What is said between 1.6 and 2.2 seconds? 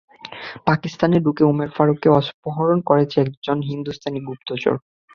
ফারুককে